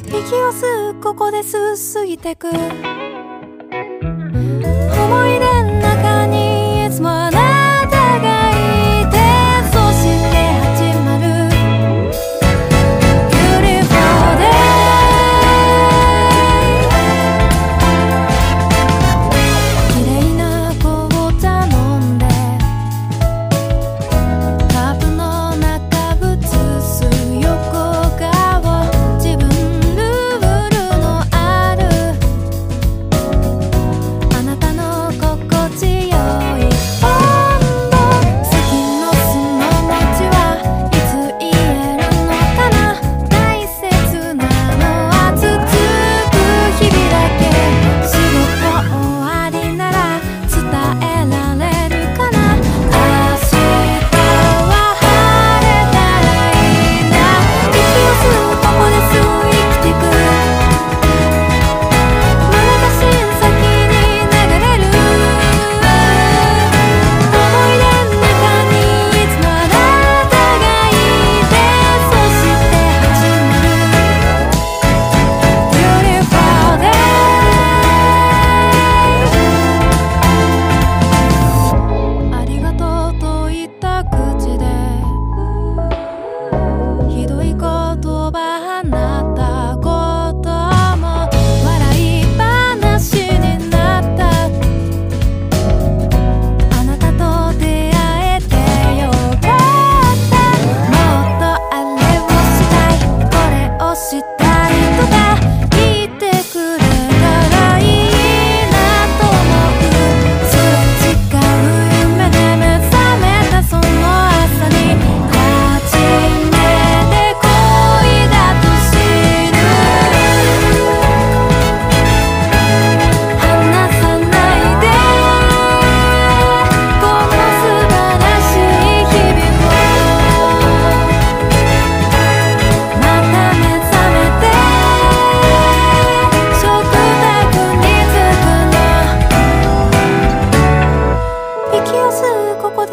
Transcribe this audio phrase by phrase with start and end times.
[0.00, 2.48] 息を吸うここで吸う過ぎてく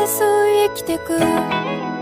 [0.01, 2.00] 誘い生きてく。